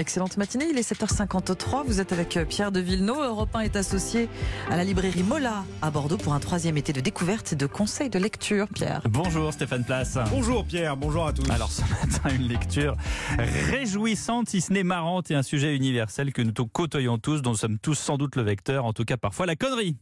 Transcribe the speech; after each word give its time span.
Excellente 0.00 0.38
matinée, 0.38 0.64
il 0.70 0.78
est 0.78 0.92
7h53. 0.92 1.84
Vous 1.84 2.00
êtes 2.00 2.14
avec 2.14 2.38
euh, 2.38 2.46
Pierre 2.46 2.72
de 2.72 2.80
Villeneuve. 2.80 3.18
Europe 3.18 3.54
1 3.54 3.60
est 3.60 3.76
associé 3.76 4.30
à 4.70 4.76
la 4.78 4.82
librairie 4.82 5.22
Mola 5.22 5.62
à 5.82 5.90
Bordeaux 5.90 6.16
pour 6.16 6.32
un 6.32 6.40
troisième 6.40 6.78
été 6.78 6.94
de 6.94 7.02
découverte 7.02 7.52
et 7.52 7.56
de 7.56 7.66
conseils 7.66 8.08
de 8.08 8.18
lecture. 8.18 8.66
Pierre. 8.74 9.02
Bonjour 9.04 9.52
Stéphane 9.52 9.84
Place. 9.84 10.16
Bonjour 10.30 10.64
Pierre, 10.64 10.96
bonjour 10.96 11.26
à 11.26 11.34
tous. 11.34 11.50
Alors 11.50 11.70
ce 11.70 11.82
matin, 11.82 12.34
une 12.34 12.48
lecture 12.48 12.96
réjouissante, 13.38 14.48
si 14.48 14.62
ce 14.62 14.72
n'est 14.72 14.84
marrante, 14.84 15.30
et 15.30 15.34
un 15.34 15.42
sujet 15.42 15.76
universel 15.76 16.32
que 16.32 16.40
nous 16.40 16.54
côtoyons 16.54 17.18
tous, 17.18 17.42
dont 17.42 17.50
nous 17.50 17.56
sommes 17.56 17.78
tous 17.78 17.94
sans 17.94 18.16
doute 18.16 18.36
le 18.36 18.42
vecteur, 18.42 18.86
en 18.86 18.94
tout 18.94 19.04
cas 19.04 19.18
parfois 19.18 19.44
la 19.44 19.54
connerie. 19.54 19.98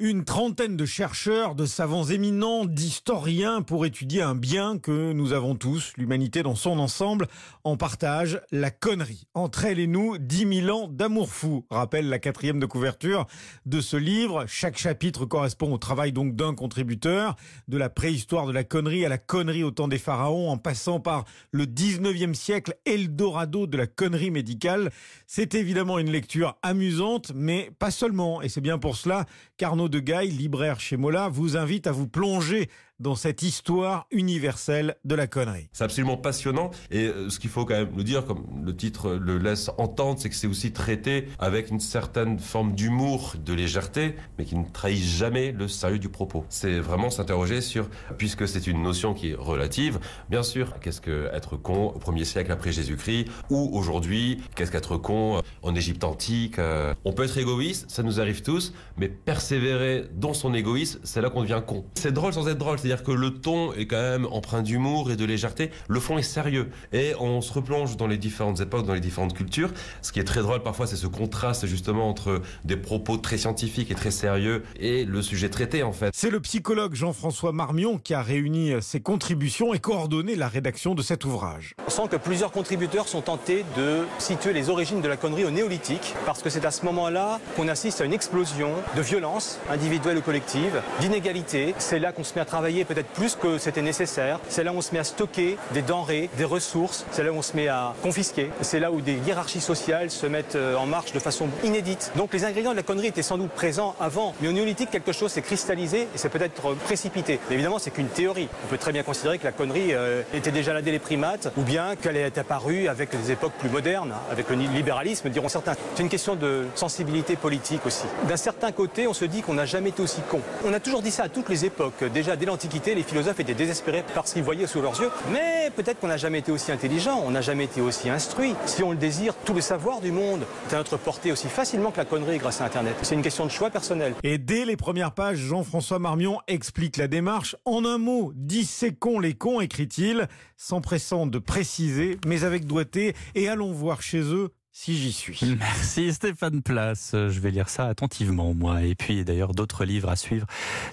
Une 0.00 0.24
trentaine 0.24 0.76
de 0.76 0.86
chercheurs, 0.86 1.56
de 1.56 1.66
savants 1.66 2.04
éminents, 2.04 2.64
d'historiens 2.64 3.62
pour 3.62 3.84
étudier 3.84 4.22
un 4.22 4.36
bien 4.36 4.78
que 4.78 5.12
nous 5.12 5.32
avons 5.32 5.56
tous, 5.56 5.92
l'humanité 5.96 6.44
dans 6.44 6.54
son 6.54 6.78
ensemble, 6.78 7.26
en 7.64 7.76
partage, 7.76 8.40
la 8.52 8.70
connerie. 8.70 9.26
Entre 9.34 9.64
elle 9.64 9.80
et 9.80 9.88
nous, 9.88 10.16
10 10.16 10.62
000 10.66 10.70
ans 10.70 10.86
d'amour 10.86 11.32
fou, 11.32 11.66
rappelle 11.68 12.08
la 12.08 12.20
quatrième 12.20 12.60
de 12.60 12.66
couverture 12.66 13.26
de 13.66 13.80
ce 13.80 13.96
livre. 13.96 14.44
Chaque 14.46 14.78
chapitre 14.78 15.24
correspond 15.24 15.72
au 15.72 15.78
travail 15.78 16.12
donc 16.12 16.36
d'un 16.36 16.54
contributeur, 16.54 17.34
de 17.66 17.76
la 17.76 17.90
préhistoire 17.90 18.46
de 18.46 18.52
la 18.52 18.62
connerie 18.62 19.04
à 19.04 19.08
la 19.08 19.18
connerie 19.18 19.64
au 19.64 19.72
temps 19.72 19.88
des 19.88 19.98
pharaons, 19.98 20.48
en 20.48 20.58
passant 20.58 21.00
par 21.00 21.24
le 21.50 21.64
19e 21.64 22.34
siècle, 22.34 22.76
Eldorado 22.84 23.66
de 23.66 23.76
la 23.76 23.88
connerie 23.88 24.30
médicale. 24.30 24.92
C'est 25.26 25.56
évidemment 25.56 25.98
une 25.98 26.12
lecture 26.12 26.56
amusante, 26.62 27.32
mais 27.34 27.72
pas 27.80 27.90
seulement. 27.90 28.42
Et 28.42 28.48
c'est 28.48 28.60
bien 28.60 28.78
pour 28.78 28.94
cela 28.94 29.26
qu'Arnaud 29.56 29.87
de 29.88 29.98
Gaille, 29.98 30.30
libraire 30.30 30.80
chez 30.80 30.96
Mola, 30.96 31.28
vous 31.28 31.56
invite 31.56 31.86
à 31.86 31.92
vous 31.92 32.08
plonger 32.08 32.68
dans 33.00 33.14
cette 33.14 33.42
histoire 33.42 34.06
universelle 34.10 34.96
de 35.04 35.14
la 35.14 35.26
connerie. 35.26 35.68
C'est 35.72 35.84
absolument 35.84 36.16
passionnant 36.16 36.70
et 36.90 37.06
euh, 37.06 37.30
ce 37.30 37.38
qu'il 37.38 37.50
faut 37.50 37.64
quand 37.64 37.74
même 37.74 37.90
nous 37.94 38.02
dire, 38.02 38.24
comme 38.24 38.44
le 38.64 38.74
titre 38.74 39.10
le 39.10 39.38
laisse 39.38 39.70
entendre, 39.78 40.18
c'est 40.18 40.28
que 40.28 40.34
c'est 40.34 40.46
aussi 40.46 40.72
traité 40.72 41.28
avec 41.38 41.70
une 41.70 41.80
certaine 41.80 42.38
forme 42.38 42.74
d'humour, 42.74 43.34
de 43.44 43.52
légèreté, 43.54 44.16
mais 44.38 44.44
qui 44.44 44.56
ne 44.56 44.64
trahit 44.64 45.02
jamais 45.02 45.52
le 45.52 45.68
sérieux 45.68 45.98
du 45.98 46.08
propos. 46.08 46.44
C'est 46.48 46.78
vraiment 46.78 47.10
s'interroger 47.10 47.60
sur, 47.60 47.88
puisque 48.16 48.48
c'est 48.48 48.66
une 48.66 48.82
notion 48.82 49.14
qui 49.14 49.30
est 49.30 49.34
relative, 49.34 49.98
bien 50.28 50.42
sûr, 50.42 50.80
qu'est-ce 50.80 51.00
que 51.00 51.28
être 51.32 51.56
con 51.56 51.92
au 51.94 51.98
premier 51.98 52.24
siècle 52.24 52.52
après 52.52 52.72
Jésus-Christ, 52.72 53.26
ou 53.50 53.70
aujourd'hui, 53.72 54.42
qu'est-ce 54.54 54.72
qu'être 54.72 54.96
con 54.96 55.42
en 55.62 55.74
Égypte 55.74 56.04
antique. 56.04 56.58
Euh, 56.58 56.94
on 57.04 57.12
peut 57.12 57.24
être 57.24 57.38
égoïste, 57.38 57.90
ça 57.90 58.02
nous 58.02 58.20
arrive 58.20 58.42
tous, 58.42 58.72
mais 58.96 59.08
persévérer 59.08 60.06
dans 60.14 60.34
son 60.34 60.54
égoïsme, 60.54 61.00
c'est 61.04 61.20
là 61.20 61.30
qu'on 61.30 61.42
devient 61.42 61.62
con. 61.66 61.84
C'est 61.94 62.12
drôle 62.12 62.32
sans 62.32 62.48
être 62.48 62.58
drôle, 62.58 62.78
c'est-à-dire 62.88 63.04
que 63.04 63.12
le 63.12 63.34
ton 63.34 63.74
est 63.74 63.84
quand 63.84 64.00
même 64.00 64.26
empreint 64.30 64.62
d'humour 64.62 65.10
et 65.10 65.16
de 65.16 65.26
légèreté. 65.26 65.70
Le 65.88 66.00
fond 66.00 66.16
est 66.16 66.22
sérieux. 66.22 66.70
Et 66.94 67.12
on 67.20 67.42
se 67.42 67.52
replonge 67.52 67.98
dans 67.98 68.06
les 68.06 68.16
différentes 68.16 68.60
époques, 68.60 68.86
dans 68.86 68.94
les 68.94 69.00
différentes 69.00 69.34
cultures. 69.34 69.70
Ce 70.00 70.10
qui 70.10 70.20
est 70.20 70.24
très 70.24 70.40
drôle 70.40 70.62
parfois, 70.62 70.86
c'est 70.86 70.96
ce 70.96 71.06
contraste 71.06 71.66
justement 71.66 72.08
entre 72.08 72.40
des 72.64 72.78
propos 72.78 73.18
très 73.18 73.36
scientifiques 73.36 73.90
et 73.90 73.94
très 73.94 74.10
sérieux 74.10 74.62
et 74.80 75.04
le 75.04 75.20
sujet 75.20 75.50
traité 75.50 75.82
en 75.82 75.92
fait. 75.92 76.14
C'est 76.16 76.30
le 76.30 76.40
psychologue 76.40 76.94
Jean-François 76.94 77.52
Marmion 77.52 77.98
qui 77.98 78.14
a 78.14 78.22
réuni 78.22 78.72
ses 78.80 79.00
contributions 79.00 79.74
et 79.74 79.80
coordonné 79.80 80.34
la 80.34 80.48
rédaction 80.48 80.94
de 80.94 81.02
cet 81.02 81.26
ouvrage. 81.26 81.74
On 81.86 81.90
sent 81.90 82.08
que 82.10 82.16
plusieurs 82.16 82.52
contributeurs 82.52 83.06
sont 83.06 83.20
tentés 83.20 83.66
de 83.76 84.06
situer 84.18 84.54
les 84.54 84.70
origines 84.70 85.02
de 85.02 85.08
la 85.08 85.18
connerie 85.18 85.44
au 85.44 85.50
néolithique, 85.50 86.14
parce 86.24 86.40
que 86.40 86.48
c'est 86.48 86.64
à 86.64 86.70
ce 86.70 86.86
moment-là 86.86 87.38
qu'on 87.54 87.68
assiste 87.68 88.00
à 88.00 88.06
une 88.06 88.14
explosion 88.14 88.70
de 88.96 89.02
violence 89.02 89.58
individuelle 89.68 90.16
ou 90.16 90.22
collective, 90.22 90.80
d'inégalité. 91.00 91.74
C'est 91.76 91.98
là 91.98 92.12
qu'on 92.12 92.24
se 92.24 92.34
met 92.34 92.40
à 92.40 92.46
travailler 92.46 92.77
peut-être 92.84 93.08
plus 93.08 93.36
que 93.36 93.58
c'était 93.58 93.82
nécessaire. 93.82 94.40
C'est 94.48 94.64
là 94.64 94.72
où 94.72 94.76
on 94.76 94.80
se 94.80 94.92
met 94.92 94.98
à 94.98 95.04
stocker 95.04 95.56
des 95.72 95.82
denrées, 95.82 96.30
des 96.36 96.44
ressources. 96.44 97.04
C'est 97.10 97.22
là 97.22 97.32
où 97.32 97.36
on 97.36 97.42
se 97.42 97.56
met 97.56 97.68
à 97.68 97.94
confisquer. 98.02 98.50
C'est 98.60 98.80
là 98.80 98.90
où 98.92 99.00
des 99.00 99.14
hiérarchies 99.14 99.60
sociales 99.60 100.10
se 100.10 100.26
mettent 100.26 100.56
euh, 100.56 100.76
en 100.76 100.86
marche 100.86 101.12
de 101.12 101.18
façon 101.18 101.48
inédite. 101.64 102.12
Donc 102.16 102.32
les 102.32 102.44
ingrédients 102.44 102.72
de 102.72 102.76
la 102.76 102.82
connerie 102.82 103.08
étaient 103.08 103.22
sans 103.22 103.38
doute 103.38 103.50
présents 103.50 103.94
avant. 104.00 104.34
Mais 104.40 104.48
au 104.48 104.52
néolithique, 104.52 104.90
quelque 104.90 105.12
chose 105.12 105.32
s'est 105.32 105.42
cristallisé 105.42 106.02
et 106.02 106.18
c'est 106.18 106.28
peut-être 106.28 106.74
précipité. 106.74 107.38
Mais 107.48 107.54
évidemment, 107.54 107.78
c'est 107.78 107.90
qu'une 107.90 108.08
théorie. 108.08 108.48
On 108.64 108.68
peut 108.68 108.78
très 108.78 108.92
bien 108.92 109.02
considérer 109.02 109.38
que 109.38 109.44
la 109.44 109.52
connerie 109.52 109.94
euh, 109.94 110.22
était 110.34 110.50
déjà 110.50 110.72
là 110.72 110.82
dès 110.82 110.90
les 110.90 110.98
primates 110.98 111.52
ou 111.56 111.62
bien 111.62 111.96
qu'elle 111.96 112.16
est 112.16 112.38
apparue 112.38 112.88
avec 112.88 113.10
des 113.10 113.32
époques 113.32 113.52
plus 113.58 113.70
modernes, 113.70 114.14
avec 114.30 114.48
le 114.50 114.56
libéralisme, 114.56 115.28
diront 115.28 115.48
certains. 115.48 115.74
C'est 115.94 116.02
une 116.02 116.08
question 116.08 116.34
de 116.34 116.66
sensibilité 116.74 117.36
politique 117.36 117.86
aussi. 117.86 118.04
D'un 118.28 118.36
certain 118.36 118.72
côté, 118.72 119.06
on 119.06 119.14
se 119.14 119.24
dit 119.24 119.42
qu'on 119.42 119.54
n'a 119.54 119.66
jamais 119.66 119.90
été 119.90 120.02
aussi 120.02 120.20
con. 120.28 120.40
On 120.64 120.72
a 120.72 120.80
toujours 120.80 121.02
dit 121.02 121.10
ça 121.10 121.24
à 121.24 121.28
toutes 121.28 121.48
les 121.48 121.64
époques. 121.64 122.04
Déjà 122.12 122.36
dès 122.36 122.46
les 122.94 123.02
philosophes 123.02 123.40
étaient 123.40 123.54
désespérés 123.54 124.04
par 124.14 124.26
ce 124.26 124.34
qu'ils 124.34 124.42
voyaient 124.42 124.66
sous 124.66 124.80
leurs 124.80 125.00
yeux. 125.00 125.10
Mais 125.32 125.70
peut-être 125.74 126.00
qu'on 126.00 126.08
n'a 126.08 126.16
jamais 126.16 126.38
été 126.38 126.52
aussi 126.52 126.70
intelligent, 126.70 127.22
on 127.24 127.30
n'a 127.30 127.40
jamais 127.40 127.64
été 127.64 127.80
aussi 127.80 128.10
instruit. 128.10 128.54
Si 128.66 128.82
on 128.82 128.90
le 128.90 128.96
désire, 128.96 129.34
tout 129.44 129.54
le 129.54 129.60
savoir 129.60 130.00
du 130.00 130.12
monde 130.12 130.44
est 130.70 130.74
à 130.74 130.78
notre 130.78 130.96
portée 130.96 131.32
aussi 131.32 131.48
facilement 131.48 131.90
que 131.90 131.98
la 131.98 132.04
connerie 132.04 132.38
grâce 132.38 132.60
à 132.60 132.66
Internet. 132.66 132.94
C'est 133.02 133.14
une 133.14 133.22
question 133.22 133.46
de 133.46 133.50
choix 133.50 133.70
personnel. 133.70 134.14
Et 134.22 134.38
dès 134.38 134.64
les 134.64 134.76
premières 134.76 135.12
pages, 135.12 135.38
Jean-François 135.38 135.98
Marmion 135.98 136.40
explique 136.46 136.96
la 136.96 137.08
démarche. 137.08 137.56
En 137.64 137.84
un 137.84 137.98
mot, 137.98 138.32
disséquons 138.34 139.18
les 139.18 139.34
cons, 139.34 139.60
écrit-il, 139.60 140.28
s'empressant 140.56 141.26
de 141.26 141.38
préciser, 141.38 142.18
mais 142.26 142.44
avec 142.44 142.66
doigté, 142.66 143.14
et 143.34 143.48
allons 143.48 143.72
voir 143.72 144.02
chez 144.02 144.20
eux 144.20 144.50
si 144.78 144.96
j'y 144.96 145.12
suis. 145.12 145.40
Merci 145.58 146.12
Stéphane 146.12 146.62
Place. 146.62 147.10
Je 147.12 147.40
vais 147.40 147.50
lire 147.50 147.68
ça 147.68 147.86
attentivement, 147.86 148.54
moi. 148.54 148.82
Et 148.82 148.94
puis 148.94 149.24
d'ailleurs 149.24 149.52
d'autres 149.52 149.84
livres 149.84 150.08
à 150.08 150.14
suivre 150.14 150.46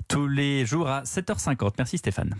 tous 0.07 0.28
les 0.28 0.66
jours 0.66 0.90
à 0.90 1.03
7h50. 1.03 1.73
Merci 1.78 2.00
Stéphane. 2.00 2.34